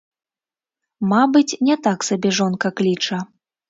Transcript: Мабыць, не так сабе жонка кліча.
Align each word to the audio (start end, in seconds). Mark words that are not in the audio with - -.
Мабыць, 1.13 1.57
не 1.69 1.79
так 1.87 1.99
сабе 2.11 2.29
жонка 2.43 2.77
кліча. 2.79 3.27